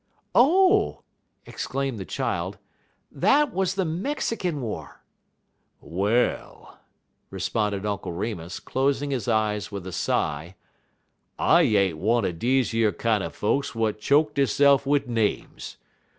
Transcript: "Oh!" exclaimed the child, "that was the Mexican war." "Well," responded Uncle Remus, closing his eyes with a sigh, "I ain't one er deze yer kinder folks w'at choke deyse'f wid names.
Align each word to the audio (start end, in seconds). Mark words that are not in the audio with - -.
"Oh!" 0.33 1.03
exclaimed 1.45 1.99
the 1.99 2.05
child, 2.05 2.57
"that 3.11 3.53
was 3.53 3.75
the 3.75 3.85
Mexican 3.85 4.59
war." 4.59 5.03
"Well," 5.79 6.79
responded 7.29 7.85
Uncle 7.85 8.11
Remus, 8.11 8.59
closing 8.59 9.11
his 9.11 9.27
eyes 9.27 9.71
with 9.71 9.85
a 9.85 9.91
sigh, 9.91 10.55
"I 11.37 11.61
ain't 11.61 11.99
one 11.99 12.25
er 12.25 12.31
deze 12.31 12.73
yer 12.73 12.91
kinder 12.91 13.29
folks 13.29 13.73
w'at 13.73 13.99
choke 13.99 14.33
deyse'f 14.33 14.87
wid 14.87 15.07
names. 15.07 15.77